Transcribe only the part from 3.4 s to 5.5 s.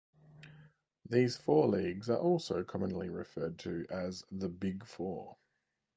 to as the "Big Four".